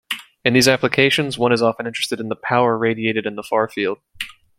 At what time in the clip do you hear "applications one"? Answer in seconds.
0.67-1.51